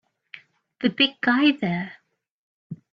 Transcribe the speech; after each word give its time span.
The 0.79 0.89
big 0.89 1.21
guy 1.21 1.51
there! 1.51 1.97